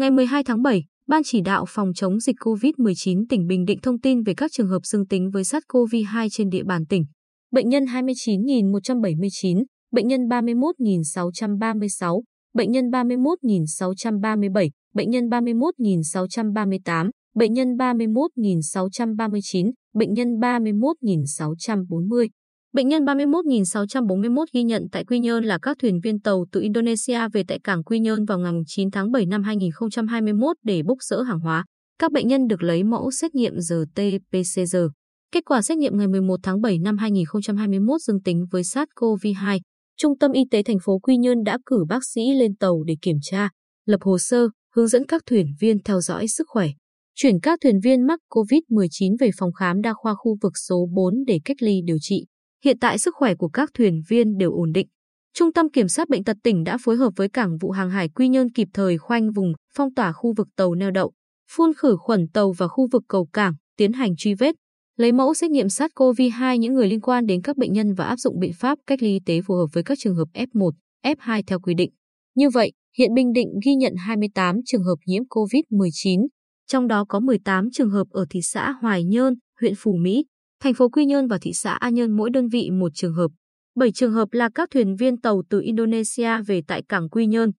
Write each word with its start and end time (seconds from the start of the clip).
Ngày 0.00 0.10
12 0.10 0.44
tháng 0.44 0.62
7, 0.62 0.84
Ban 1.06 1.22
chỉ 1.24 1.40
đạo 1.40 1.64
phòng 1.68 1.92
chống 1.94 2.20
dịch 2.20 2.36
COVID-19 2.36 3.24
tỉnh 3.28 3.46
Bình 3.46 3.64
Định 3.64 3.78
thông 3.82 4.00
tin 4.00 4.22
về 4.22 4.34
các 4.34 4.52
trường 4.52 4.68
hợp 4.68 4.84
dương 4.84 5.06
tính 5.06 5.30
với 5.30 5.42
SARS-CoV-2 5.42 6.28
trên 6.30 6.48
địa 6.48 6.62
bàn 6.62 6.86
tỉnh. 6.86 7.04
Bệnh 7.50 7.68
nhân 7.68 7.84
29.179, 7.84 9.64
bệnh 9.92 10.08
nhân 10.08 10.20
31.636, 10.20 12.22
bệnh 12.54 12.70
nhân 12.70 12.90
31.637, 12.90 14.70
bệnh 14.94 15.10
nhân 15.10 15.28
31.638, 15.28 17.10
bệnh 17.34 17.52
nhân 17.52 17.76
31.639, 17.76 19.72
bệnh 19.94 20.14
nhân 20.14 20.28
31.640. 20.28 22.28
Bệnh 22.72 22.88
nhân 22.88 23.04
31.641 23.04 24.44
ghi 24.52 24.62
nhận 24.62 24.86
tại 24.92 25.04
Quy 25.04 25.18
Nhơn 25.18 25.44
là 25.44 25.58
các 25.62 25.76
thuyền 25.80 26.00
viên 26.04 26.20
tàu 26.20 26.44
từ 26.52 26.60
Indonesia 26.60 27.28
về 27.32 27.42
tại 27.48 27.58
cảng 27.64 27.84
Quy 27.84 28.00
Nhơn 28.00 28.24
vào 28.24 28.38
ngày 28.38 28.52
9 28.66 28.90
tháng 28.90 29.10
7 29.12 29.26
năm 29.26 29.42
2021 29.42 30.56
để 30.62 30.82
bốc 30.82 30.98
rỡ 31.00 31.22
hàng 31.22 31.40
hóa. 31.40 31.64
Các 31.98 32.12
bệnh 32.12 32.28
nhân 32.28 32.46
được 32.46 32.62
lấy 32.62 32.84
mẫu 32.84 33.10
xét 33.10 33.34
nghiệm 33.34 33.54
RT-PCR. 33.54 34.88
Kết 35.32 35.44
quả 35.44 35.62
xét 35.62 35.78
nghiệm 35.78 35.98
ngày 35.98 36.08
11 36.08 36.36
tháng 36.42 36.60
7 36.60 36.78
năm 36.78 36.96
2021 36.98 38.00
dương 38.00 38.22
tính 38.22 38.46
với 38.50 38.62
SARS-CoV-2. 38.62 39.58
Trung 39.96 40.18
tâm 40.18 40.32
Y 40.32 40.42
tế 40.50 40.62
thành 40.62 40.78
phố 40.84 40.98
Quy 40.98 41.16
Nhơn 41.16 41.42
đã 41.44 41.58
cử 41.66 41.84
bác 41.88 42.04
sĩ 42.14 42.22
lên 42.34 42.56
tàu 42.56 42.82
để 42.86 42.94
kiểm 43.02 43.16
tra, 43.22 43.48
lập 43.86 44.00
hồ 44.02 44.18
sơ, 44.18 44.48
hướng 44.76 44.88
dẫn 44.88 45.06
các 45.06 45.22
thuyền 45.26 45.46
viên 45.60 45.82
theo 45.82 46.00
dõi 46.00 46.28
sức 46.28 46.46
khỏe. 46.48 46.68
Chuyển 47.14 47.40
các 47.40 47.58
thuyền 47.62 47.80
viên 47.84 48.06
mắc 48.06 48.20
COVID-19 48.30 49.16
về 49.20 49.30
phòng 49.38 49.52
khám 49.52 49.80
đa 49.80 49.92
khoa 49.94 50.14
khu 50.14 50.36
vực 50.42 50.52
số 50.68 50.88
4 50.94 51.14
để 51.26 51.40
cách 51.44 51.62
ly 51.62 51.80
điều 51.84 51.96
trị. 52.00 52.24
Hiện 52.64 52.78
tại 52.78 52.98
sức 52.98 53.14
khỏe 53.14 53.34
của 53.34 53.48
các 53.48 53.70
thuyền 53.74 54.02
viên 54.08 54.38
đều 54.38 54.52
ổn 54.52 54.72
định. 54.72 54.86
Trung 55.34 55.52
tâm 55.52 55.70
Kiểm 55.70 55.88
soát 55.88 56.08
Bệnh 56.08 56.24
tật 56.24 56.36
tỉnh 56.42 56.64
đã 56.64 56.78
phối 56.84 56.96
hợp 56.96 57.10
với 57.16 57.28
Cảng 57.28 57.56
vụ 57.60 57.70
Hàng 57.70 57.90
hải 57.90 58.08
Quy 58.08 58.28
Nhơn 58.28 58.52
kịp 58.52 58.68
thời 58.74 58.98
khoanh 58.98 59.32
vùng, 59.32 59.52
phong 59.74 59.94
tỏa 59.94 60.12
khu 60.12 60.34
vực 60.36 60.48
tàu 60.56 60.74
neo 60.74 60.90
đậu, 60.90 61.12
phun 61.50 61.72
khử 61.76 61.96
khuẩn 62.00 62.28
tàu 62.28 62.52
và 62.52 62.68
khu 62.68 62.88
vực 62.92 63.02
cầu 63.08 63.28
cảng, 63.32 63.54
tiến 63.76 63.92
hành 63.92 64.16
truy 64.16 64.34
vết, 64.34 64.54
lấy 64.96 65.12
mẫu 65.12 65.34
xét 65.34 65.50
nghiệm 65.50 65.66
SARS-CoV-2 65.66 66.56
những 66.56 66.74
người 66.74 66.88
liên 66.88 67.00
quan 67.00 67.26
đến 67.26 67.42
các 67.42 67.56
bệnh 67.56 67.72
nhân 67.72 67.94
và 67.94 68.04
áp 68.04 68.16
dụng 68.16 68.38
biện 68.38 68.52
pháp 68.58 68.78
cách 68.86 69.02
ly 69.02 69.08
y 69.08 69.20
tế 69.26 69.40
phù 69.46 69.54
hợp 69.54 69.66
với 69.72 69.82
các 69.82 69.98
trường 70.00 70.16
hợp 70.16 70.28
F1, 70.34 70.70
F2 71.04 71.42
theo 71.46 71.60
quy 71.60 71.74
định. 71.74 71.90
Như 72.34 72.50
vậy, 72.50 72.72
hiện 72.98 73.14
Bình 73.14 73.32
Định 73.32 73.48
ghi 73.64 73.74
nhận 73.74 73.94
28 73.96 74.56
trường 74.66 74.82
hợp 74.82 74.96
nhiễm 75.06 75.22
COVID-19, 75.22 76.26
trong 76.66 76.88
đó 76.88 77.04
có 77.08 77.20
18 77.20 77.68
trường 77.72 77.90
hợp 77.90 78.06
ở 78.10 78.24
thị 78.30 78.40
xã 78.42 78.70
Hoài 78.82 79.04
Nhơn, 79.04 79.34
huyện 79.60 79.74
Phú 79.76 79.92
Mỹ, 80.02 80.24
thành 80.62 80.74
phố 80.74 80.88
Quy 80.88 81.06
Nhơn 81.06 81.26
và 81.26 81.38
thị 81.42 81.52
xã 81.54 81.72
A 81.72 81.88
Nhơn 81.88 82.16
mỗi 82.16 82.30
đơn 82.30 82.48
vị 82.48 82.70
một 82.70 82.92
trường 82.94 83.14
hợp. 83.14 83.30
7 83.74 83.92
trường 83.92 84.12
hợp 84.12 84.28
là 84.32 84.48
các 84.54 84.68
thuyền 84.70 84.96
viên 84.96 85.20
tàu 85.20 85.42
từ 85.50 85.60
Indonesia 85.60 86.42
về 86.46 86.60
tại 86.66 86.82
cảng 86.88 87.08
Quy 87.08 87.26
Nhơn, 87.26 87.50